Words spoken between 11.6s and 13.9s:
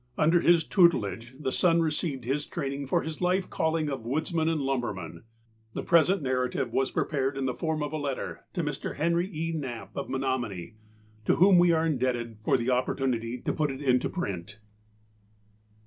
are indebted for the opportunity to put it